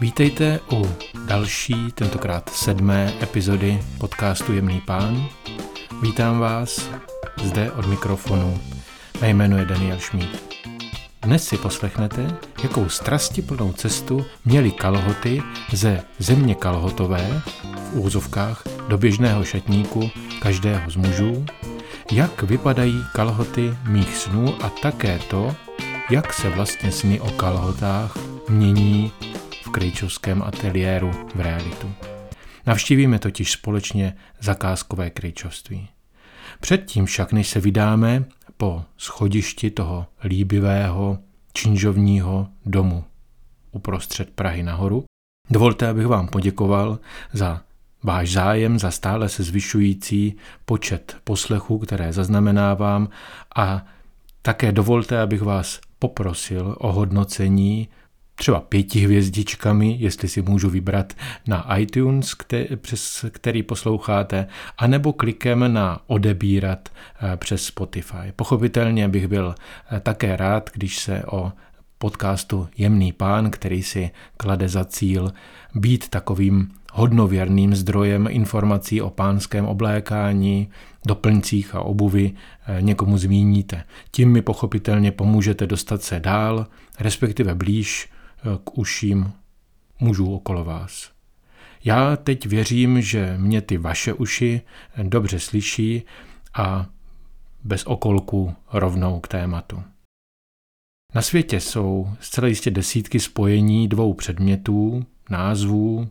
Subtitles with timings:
[0.00, 0.86] Vítejte u
[1.26, 5.26] další, tentokrát sedmé epizody podcastu Jemný pán.
[6.02, 6.90] Vítám vás
[7.42, 8.60] zde od mikrofonu.
[9.20, 10.56] Mé jméno je Daniel Šmíd.
[11.22, 19.44] Dnes si poslechnete, jakou strastiplnou cestu měly kalhoty ze země kalhotové v úzovkách do běžného
[19.44, 21.46] šatníku každého z mužů,
[22.12, 25.56] jak vypadají kalhoty mých snů a také to,
[26.10, 28.16] jak se vlastně sny o kalhotách
[28.48, 29.12] mění
[29.70, 31.92] krejčovském ateliéru v realitu.
[32.66, 35.88] Navštívíme totiž společně zakázkové krejčovství.
[36.60, 38.24] Předtím však, než se vydáme
[38.56, 41.18] po schodišti toho líbivého
[41.52, 43.04] činžovního domu
[43.72, 45.04] uprostřed Prahy nahoru,
[45.50, 46.98] dovolte, abych vám poděkoval
[47.32, 47.62] za
[48.02, 53.08] váš zájem, za stále se zvyšující počet poslechů, které zaznamenávám
[53.56, 53.86] a
[54.42, 57.88] také dovolte, abych vás poprosil o hodnocení
[58.40, 61.12] třeba pěti hvězdičkami, jestli si můžu vybrat
[61.46, 64.46] na iTunes, který, přes který posloucháte,
[64.78, 68.32] anebo klikem na odebírat eh, přes Spotify.
[68.36, 69.54] Pochopitelně bych byl
[69.92, 71.52] eh, také rád, když se o
[71.98, 75.32] podcastu Jemný pán, který si klade za cíl
[75.74, 80.68] být takovým hodnověrným zdrojem informací o pánském oblékání,
[81.06, 83.84] doplňcích a obuvi eh, někomu zmíníte.
[84.10, 86.66] Tím mi pochopitelně pomůžete dostat se dál,
[87.00, 88.08] respektive blíž
[88.64, 89.32] k uším
[90.00, 91.10] mužů okolo vás.
[91.84, 94.60] Já teď věřím, že mě ty vaše uši
[95.02, 96.02] dobře slyší
[96.54, 96.86] a
[97.64, 99.82] bez okolku rovnou k tématu.
[101.14, 106.08] Na světě jsou zcela jistě desítky spojení dvou předmětů, názvů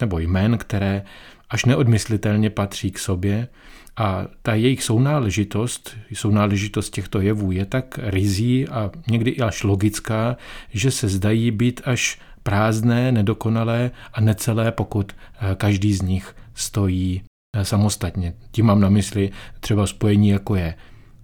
[0.00, 1.04] nebo jmén, které
[1.50, 3.48] až neodmyslitelně patří k sobě
[3.96, 10.36] a ta jejich sounáležitost, sounáležitost těchto jevů je tak rizí a někdy i až logická,
[10.70, 17.22] že se zdají být až prázdné, nedokonalé a necelé, pokud eh, každý z nich stojí
[17.56, 18.34] eh, samostatně.
[18.50, 19.30] Tím mám na mysli
[19.60, 20.74] třeba spojení, jako je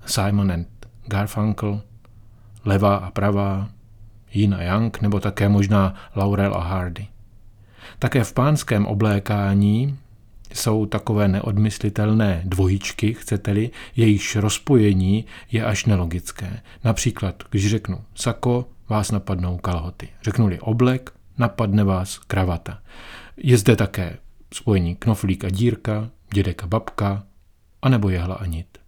[0.06, 0.66] Simon and
[1.06, 1.80] Garfunkel,
[2.64, 3.68] levá a pravá,
[4.32, 7.06] Yin a Yang, nebo také možná Laurel a Hardy.
[7.98, 9.98] Také v pánském oblékání
[10.54, 16.60] jsou takové neodmyslitelné dvojičky, chcete-li, jejichž rozpojení je až nelogické.
[16.84, 20.08] Například, když řeknu sako, vás napadnou kalhoty.
[20.22, 22.78] Řeknu-li oblek, napadne vás kravata.
[23.36, 24.16] Je zde také
[24.54, 27.22] spojení knoflík a dírka, dědek a babka,
[27.82, 28.78] anebo jehla a nit.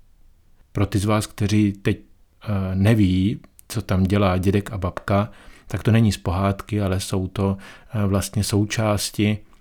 [0.73, 5.31] Pro ty z vás, kteří teď uh, neví, co tam dělá dědek a babka,
[5.67, 7.57] tak to není z pohádky, ale jsou to
[7.95, 9.56] uh, vlastně součásti Eh,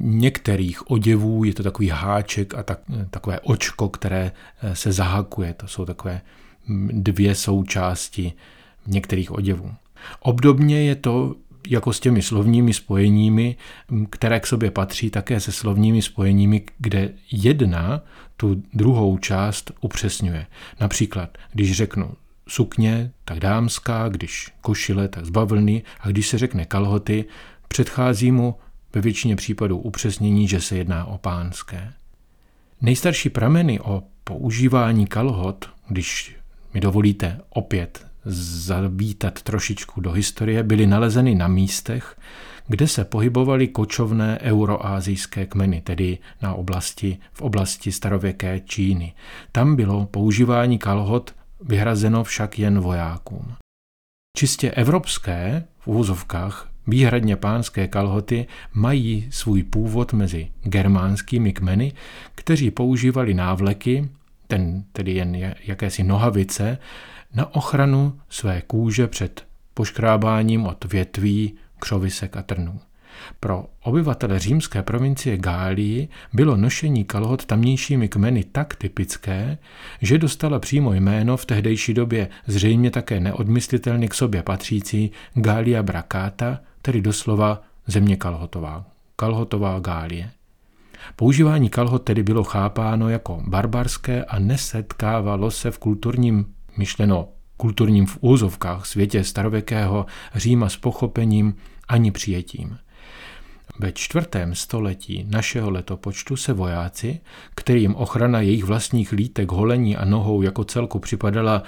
[0.00, 4.32] některých oděvů je to takový háček a tak, takové očko, které
[4.62, 5.54] eh, se zahakuje.
[5.54, 6.20] To jsou takové
[6.66, 8.32] mm, dvě součásti
[8.86, 9.74] některých oděvů.
[10.20, 11.34] Obdobně je to
[11.68, 13.56] jako s těmi slovními spojeními,
[13.90, 18.02] mm, které k sobě patří také se slovními spojeními, kde jedna
[18.36, 20.46] tu druhou část upřesňuje.
[20.80, 22.14] Například, když řeknu
[22.48, 25.30] sukně, tak dámská, když košile, tak z
[26.00, 27.24] a když se řekne kalhoty,
[27.68, 28.54] předchází mu
[28.94, 31.92] ve většině případů upřesnění, že se jedná o pánské.
[32.80, 36.36] Nejstarší prameny o používání kalhot, když
[36.74, 42.16] mi dovolíte opět zavítat trošičku do historie, byly nalezeny na místech,
[42.66, 49.14] kde se pohybovaly kočovné euroázijské kmeny, tedy na oblasti, v oblasti starověké Číny.
[49.52, 53.54] Tam bylo používání kalhot vyhrazeno však jen vojákům.
[54.36, 61.92] Čistě evropské, v úvozovkách, Výhradně pánské kalhoty mají svůj původ mezi germánskými kmeny,
[62.34, 64.08] kteří používali návleky,
[64.46, 66.78] ten tedy jen jakési nohavice,
[67.34, 72.80] na ochranu své kůže před poškrábáním od větví, křovisek a trnů.
[73.40, 79.58] Pro obyvatele římské provincie Gálii bylo nošení kalhot tamnějšími kmeny tak typické,
[80.00, 86.60] že dostala přímo jméno v tehdejší době zřejmě také neodmyslitelně k sobě patřící Gália Bracata,
[86.84, 88.84] tedy doslova země kalhotová,
[89.16, 90.30] kalhotová Gálie.
[91.16, 96.46] Používání kalhot tedy bylo chápáno jako barbarské a nesetkávalo se v kulturním,
[96.76, 101.54] myšleno kulturním v úzovkách světě starověkého Říma s pochopením
[101.88, 102.78] ani přijetím.
[103.78, 107.20] Ve čtvrtém století našeho letopočtu se vojáci,
[107.54, 111.62] kterým ochrana jejich vlastních lítek, holení a nohou jako celku připadala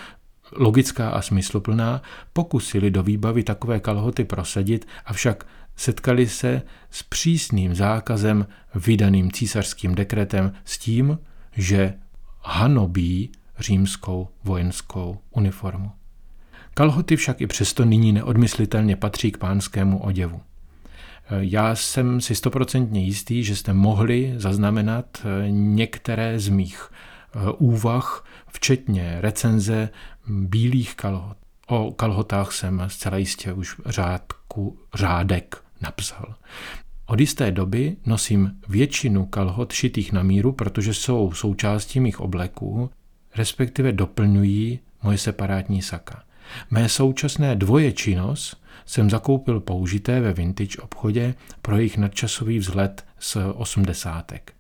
[0.53, 2.03] logická a smysluplná,
[2.33, 5.47] pokusili do výbavy takové kalhoty prosadit, avšak
[5.77, 11.19] setkali se s přísným zákazem vydaným císařským dekretem s tím,
[11.57, 11.95] že
[12.43, 15.91] hanobí římskou vojenskou uniformu.
[16.75, 20.41] Kalhoty však i přesto nyní neodmyslitelně patří k pánskému oděvu.
[21.31, 26.91] Já jsem si stoprocentně jistý, že jste mohli zaznamenat některé z mých
[27.59, 29.89] úvah, včetně recenze
[30.29, 31.37] bílých kalhot.
[31.67, 36.35] O kalhotách jsem zcela jistě už řádku, řádek napsal.
[37.07, 42.91] Od jisté doby nosím většinu kalhot šitých na míru, protože jsou součástí mých obleků,
[43.37, 46.23] respektive doplňují moje separátní saka.
[46.71, 48.57] Mé současné dvoje činos
[48.87, 54.53] jsem zakoupil použité ve vintage obchodě pro jejich nadčasový vzhled z osmdesátek.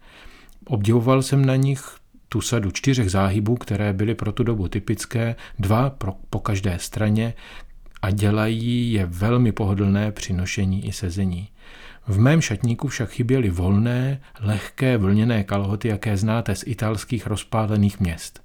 [0.66, 1.96] Obdivoval jsem na nich
[2.28, 7.34] tu sadu čtyřech záhybů, které byly pro tu dobu typické, dva pro, po každé straně
[8.02, 11.48] a dělají je velmi pohodlné při nošení i sezení.
[12.08, 18.42] V mém šatníku však chyběly volné, lehké vlněné kalhoty, jaké znáte z italských rozpálených měst.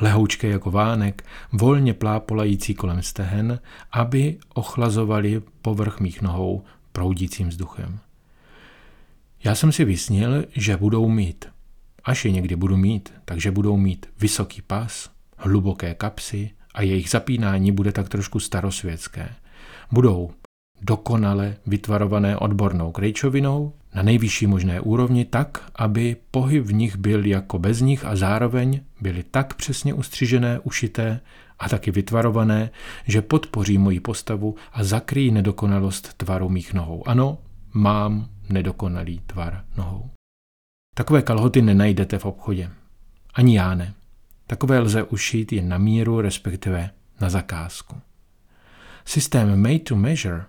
[0.00, 3.60] Lehoučké jako vánek, volně plápolající kolem stehen,
[3.92, 7.98] aby ochlazovali povrch mých nohou proudícím vzduchem.
[9.44, 11.44] Já jsem si vysnil, že budou mít
[12.08, 17.72] Až je někdy budu mít, takže budou mít vysoký pas, hluboké kapsy a jejich zapínání
[17.72, 19.28] bude tak trošku starosvětské.
[19.92, 20.30] Budou
[20.82, 27.58] dokonale vytvarované odbornou krejčovinou na nejvyšší možné úrovni tak, aby pohyb v nich byl jako
[27.58, 31.20] bez nich a zároveň byly tak přesně ustřižené, ušité
[31.58, 32.70] a taky vytvarované,
[33.06, 37.08] že podpoří moji postavu a zakryjí nedokonalost tvaru mých nohou.
[37.08, 37.38] Ano,
[37.72, 40.10] mám nedokonalý tvar nohou.
[40.98, 42.70] Takové kalhoty nenajdete v obchodě.
[43.34, 43.94] Ani já ne.
[44.46, 46.90] Takové lze ušít jen na míru, respektive
[47.20, 47.96] na zakázku.
[49.04, 50.44] Systém Made to Measure,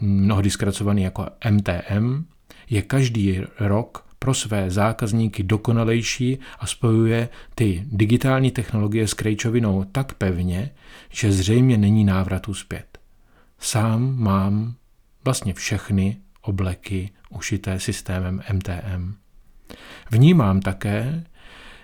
[0.00, 2.24] mnohdy zkracovaný jako MTM,
[2.70, 10.14] je každý rok pro své zákazníky dokonalejší a spojuje ty digitální technologie s krejčovinou tak
[10.14, 10.70] pevně,
[11.10, 12.98] že zřejmě není návratu zpět.
[13.58, 14.74] Sám mám
[15.24, 19.21] vlastně všechny obleky ušité systémem MTM.
[20.12, 21.24] Vnímám také,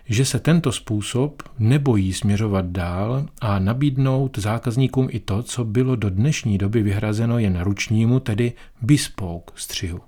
[0.04, 6.10] že se tento způsob nebojí směřovat dál a nabídnout zákazníkům i to, co bylo do
[6.10, 8.52] dnešní doby vyhrazeno jen ručnímu, tedy
[8.82, 10.00] bespoke střihu.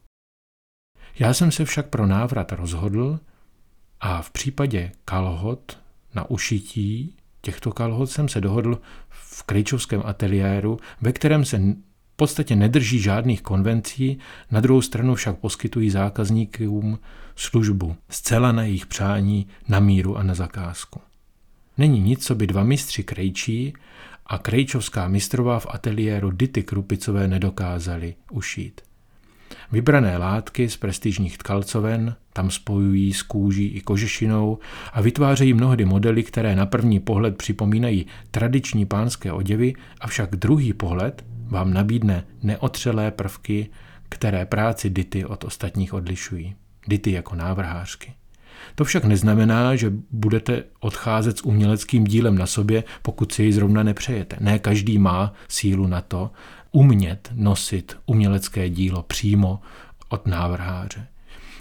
[1.18, 3.20] Já jsem se však pro návrat rozhodl
[4.00, 5.78] a v případě kalhot
[6.14, 11.60] na ušití těchto kalhot jsem se dohodl v Krejčovském ateliéru, ve kterém se
[12.20, 14.18] podstatě nedrží žádných konvencí,
[14.50, 16.98] na druhou stranu však poskytují zákazníkům
[17.36, 21.00] službu zcela na jejich přání, na míru a na zakázku.
[21.78, 23.72] Není nic, co by dva mistři krejčí
[24.26, 28.80] a krejčovská mistrová v ateliéru Dity Krupicové nedokázali ušít.
[29.72, 34.58] Vybrané látky z prestižních tkalcoven tam spojují s kůží i kožešinou
[34.92, 41.24] a vytvářejí mnohdy modely, které na první pohled připomínají tradiční pánské oděvy, avšak druhý pohled
[41.46, 43.70] vám nabídne neotřelé prvky,
[44.08, 46.54] které práci Dity od ostatních odlišují.
[46.88, 48.12] Dity jako návrhářky.
[48.74, 53.82] To však neznamená, že budete odcházet s uměleckým dílem na sobě, pokud si jej zrovna
[53.82, 54.36] nepřejete.
[54.40, 56.30] Ne každý má sílu na to
[56.72, 59.60] umět nosit umělecké dílo přímo
[60.08, 61.06] od návrháře.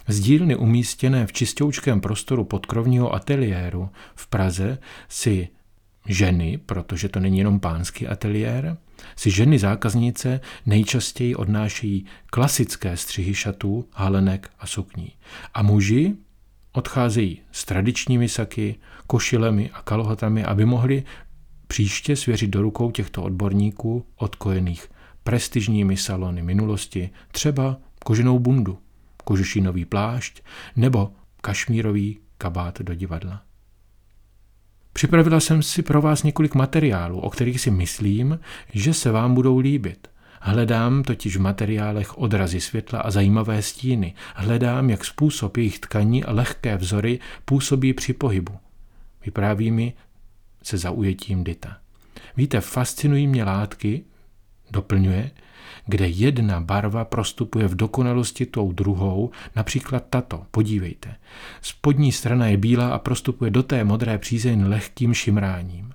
[0.07, 4.77] Z dílny umístěné v čistoučkém prostoru podkrovního ateliéru v Praze
[5.09, 5.47] si
[6.05, 8.77] ženy, protože to není jenom pánský ateliér,
[9.15, 15.11] si ženy zákaznice nejčastěji odnášejí klasické střihy šatů, halenek a sukní.
[15.53, 16.15] A muži
[16.71, 18.75] odcházejí s tradičními saky,
[19.07, 21.03] košilemi a kalhotami, aby mohli
[21.67, 24.87] příště svěřit do rukou těchto odborníků odkojených
[25.23, 28.79] prestižními salony minulosti, třeba koženou bundu,
[29.23, 30.41] kožešinový plášť
[30.75, 31.11] nebo
[31.41, 33.41] kašmírový kabát do divadla.
[34.93, 38.39] Připravila jsem si pro vás několik materiálů, o kterých si myslím,
[38.73, 40.07] že se vám budou líbit.
[40.39, 44.13] Hledám totiž v materiálech odrazy světla a zajímavé stíny.
[44.35, 48.53] Hledám, jak způsob jejich tkaní a lehké vzory působí při pohybu.
[49.25, 49.93] Vypráví mi
[50.63, 51.77] se zaujetím Dita.
[52.37, 54.03] Víte, fascinují mě látky,
[54.71, 55.31] doplňuje,
[55.85, 61.15] kde jedna barva prostupuje v dokonalosti tou druhou, například tato, podívejte.
[61.61, 65.93] Spodní strana je bílá a prostupuje do té modré přízeň lehkým šimráním.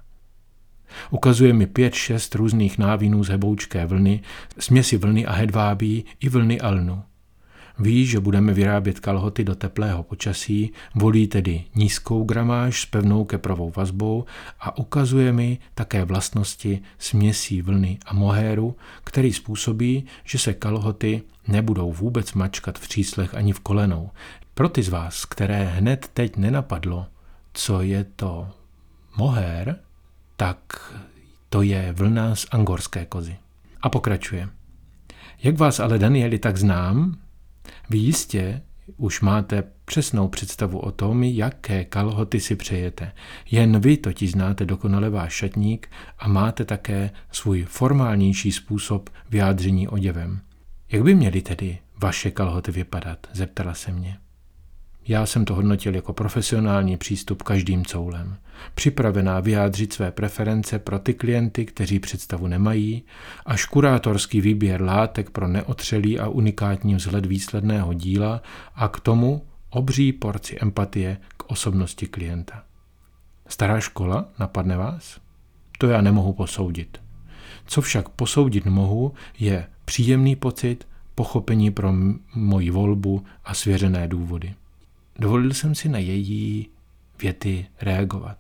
[1.10, 4.20] Ukazuje mi pět, šest různých návínů z heboučké vlny,
[4.58, 7.02] směsi vlny a hedvábí i vlny alnu.
[7.78, 13.72] Ví, že budeme vyrábět kalhoty do teplého počasí, volí tedy nízkou gramáž s pevnou keprovou
[13.76, 14.24] vazbou
[14.60, 21.92] a ukazuje mi také vlastnosti směsí vlny a mohéru, který způsobí, že se kalhoty nebudou
[21.92, 24.10] vůbec mačkat v tříslech ani v kolenou.
[24.54, 27.06] Pro ty z vás, které hned teď nenapadlo,
[27.52, 28.48] co je to
[29.16, 29.78] mohér,
[30.44, 30.92] tak
[31.48, 33.36] to je vlna z angorské kozy.
[33.82, 34.48] A pokračuje.
[35.42, 37.18] Jak vás ale Danieli tak znám,
[37.90, 38.62] vy jistě
[38.96, 43.12] už máte přesnou představu o tom, jaké kalhoty si přejete.
[43.50, 50.40] Jen vy totiž znáte dokonale váš šatník a máte také svůj formálnější způsob vyjádření oděvem.
[50.90, 53.26] Jak by měly tedy vaše kalhoty vypadat?
[53.32, 54.18] zeptala se mě.
[55.08, 58.37] Já jsem to hodnotil jako profesionální přístup každým coulem.
[58.75, 63.02] Připravená vyjádřit své preference pro ty klienty, kteří představu nemají,
[63.46, 68.42] až kurátorský výběr látek pro neotřelý a unikátní vzhled výsledného díla
[68.75, 72.62] a k tomu obří porci empatie k osobnosti klienta.
[73.49, 75.20] Stará škola napadne vás?
[75.78, 77.00] To já nemohu posoudit.
[77.66, 81.92] Co však posoudit mohu, je příjemný pocit, pochopení pro
[82.34, 84.54] moji volbu a svěřené důvody.
[85.18, 86.68] Dovolil jsem si na její
[87.23, 88.38] věty reagovat.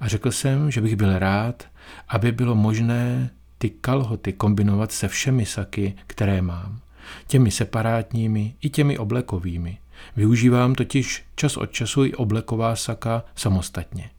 [0.00, 1.68] A řekl jsem, že bych byl rád,
[2.08, 6.80] aby bylo možné ty kalhoty kombinovat se všemi saky, které mám.
[7.26, 9.78] Těmi separátními i těmi oblekovými.
[10.16, 14.10] Využívám totiž čas od času i obleková saka samostatně.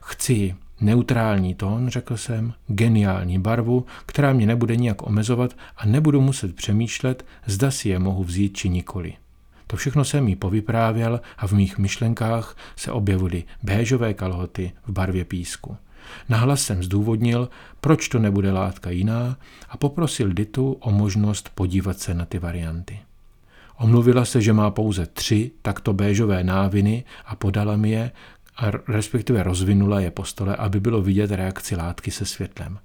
[0.00, 6.56] Chci neutrální tón, řekl jsem, geniální barvu, která mě nebude nijak omezovat a nebudu muset
[6.56, 9.14] přemýšlet, zda si je mohu vzít či nikoli.
[9.70, 15.24] To všechno jsem jí povyprávěl a v mých myšlenkách se objevily béžové kalhoty v barvě
[15.24, 15.76] písku.
[16.28, 17.48] Nahlas jsem zdůvodnil,
[17.80, 19.36] proč to nebude látka jiná
[19.68, 23.00] a poprosil Ditu o možnost podívat se na ty varianty.
[23.76, 28.10] Omluvila se, že má pouze tři takto béžové náviny a podala mi je,
[28.56, 32.78] a respektive rozvinula je po stole, aby bylo vidět reakci látky se světlem.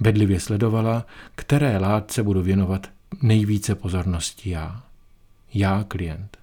[0.00, 2.86] Bedlivě sledovala, které látce budu věnovat
[3.22, 4.85] nejvíce pozornosti já
[5.54, 6.36] já klient.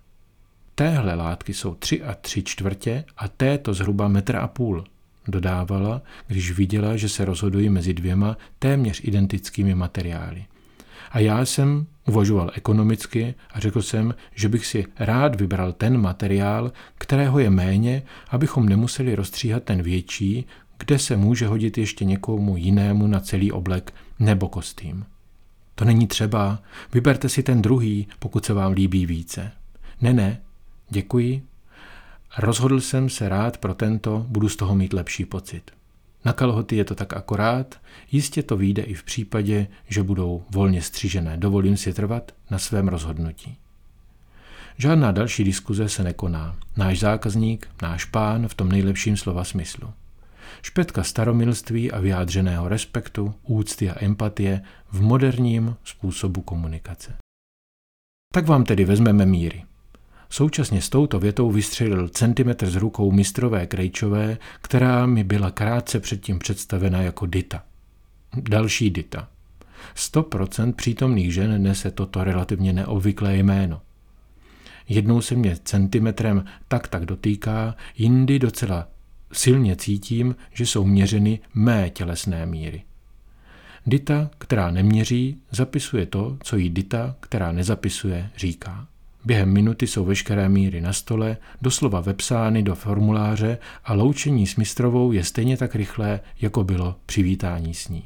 [0.76, 4.84] Téhle látky jsou tři a tři čtvrtě a této zhruba metr a půl,
[5.28, 10.46] dodávala, když viděla, že se rozhodují mezi dvěma téměř identickými materiály.
[11.12, 16.72] A já jsem uvažoval ekonomicky a řekl jsem, že bych si rád vybral ten materiál,
[16.98, 20.46] kterého je méně, abychom nemuseli rozstříhat ten větší,
[20.78, 25.06] kde se může hodit ještě někomu jinému na celý oblek nebo kostým.
[25.76, 26.60] To není třeba,
[26.94, 29.52] vyberte si ten druhý, pokud se vám líbí více.
[30.02, 30.42] Ne, ne,
[30.90, 31.44] děkuji.
[32.38, 35.72] Rozhodl jsem se rád pro tento, budu z toho mít lepší pocit.
[36.26, 37.80] Na kalhoty je to tak akorát,
[38.12, 41.38] jistě to vyjde i v případě, že budou volně střížené.
[41.38, 43.58] Dovolím si trvat na svém rozhodnutí.
[44.78, 46.56] Žádná další diskuze se nekoná.
[46.78, 49.94] Náš zákazník, náš pán v tom nejlepším slova smyslu.
[50.62, 57.14] Špetka staromilství a vyjádřeného respektu, úcty a empatie v moderním způsobu komunikace.
[58.34, 59.64] Tak vám tedy vezmeme míry.
[60.30, 66.40] Současně s touto větou vystřelil centimetr z rukou mistrové Krejčové, která mi byla krátce předtím
[66.40, 67.64] představena jako Dita.
[68.38, 69.28] Další Dita.
[69.96, 73.82] 100% přítomných žen nese toto relativně neobvyklé jméno.
[74.90, 78.88] Jednou se mě centimetrem tak tak dotýká, jindy docela
[79.34, 82.84] silně cítím, že jsou měřeny mé tělesné míry.
[83.86, 88.88] Dita, která neměří, zapisuje to, co jí Dita, která nezapisuje, říká.
[89.26, 95.12] Během minuty jsou veškeré míry na stole, doslova vepsány do formuláře a loučení s mistrovou
[95.12, 98.04] je stejně tak rychlé, jako bylo přivítání s ní.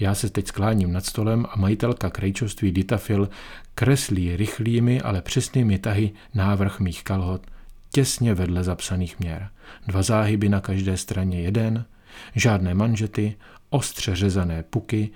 [0.00, 3.28] Já se teď skláním nad stolem a majitelka krejčovství Ditafil
[3.74, 7.46] kreslí rychlými, ale přesnými tahy návrh mých kalhot
[7.94, 9.48] těsně vedle zapsaných měr.
[9.86, 11.84] Dva záhyby na každé straně jeden,
[12.34, 13.36] žádné manžety,
[13.70, 15.10] ostře řezané puky,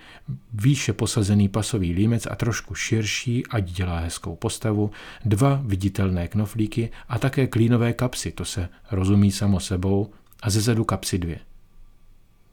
[0.52, 4.90] výše posazený pasový límec a trošku širší, ať dělá hezkou postavu,
[5.24, 10.10] dva viditelné knoflíky a také klínové kapsy, to se rozumí samo sebou,
[10.42, 11.38] a zezadu kapsy dvě.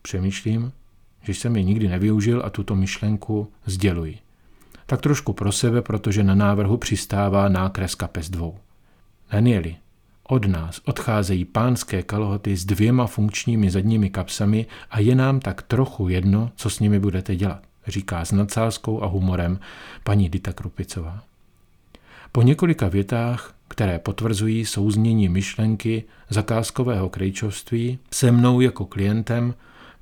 [0.02, 0.72] Přemýšlím,
[1.22, 4.18] že jsem je nikdy nevyužil a tuto myšlenku sděluji.
[4.86, 8.58] Tak trošku pro sebe, protože na návrhu přistává nákres kapes dvou.
[9.32, 9.76] Danieli,
[10.28, 16.10] od nás odcházejí pánské kalhoty s dvěma funkčními zadními kapsami a je nám tak trochu
[16.10, 19.60] jedno, co s nimi budete dělat, říká s nadsázkou a humorem
[20.04, 21.24] paní Dita Krupicová.
[22.32, 29.54] Po několika větách, které potvrzují souznění myšlenky zakázkového krejčovství, se mnou jako klientem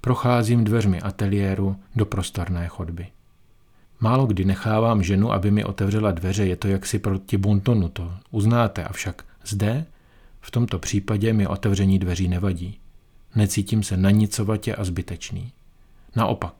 [0.01, 3.07] procházím dveřmi ateliéru do prostorné chodby.
[3.99, 8.83] Málo kdy nechávám ženu, aby mi otevřela dveře, je to jaksi proti buntonu, to uznáte,
[8.83, 9.85] avšak zde
[10.43, 12.79] v tomto případě mi otevření dveří nevadí.
[13.35, 15.51] Necítím se nanicovatě a zbytečný.
[16.15, 16.53] Naopak,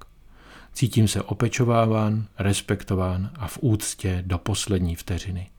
[0.73, 5.49] cítím se opečováván, respektován a v úctě do poslední vteřiny.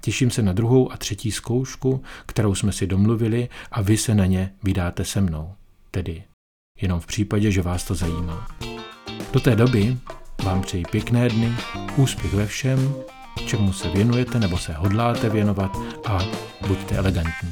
[0.00, 4.26] Těším se na druhou a třetí zkoušku, kterou jsme si domluvili a vy se na
[4.26, 5.52] ně vydáte se mnou.
[5.90, 6.22] Tedy
[6.80, 8.48] jenom v případě, že vás to zajímá.
[9.32, 9.98] Do té doby
[10.44, 11.52] vám přeji pěkné dny,
[11.96, 12.94] úspěch ve všem,
[13.42, 15.76] čemu se věnujete nebo se hodláte věnovat
[16.06, 16.18] a
[16.68, 17.50] buďte elegantní.